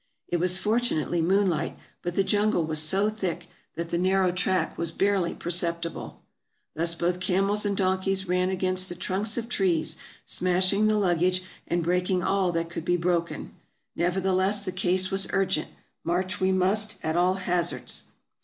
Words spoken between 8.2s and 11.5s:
ran against the trunks oftrees? smashing the luggage,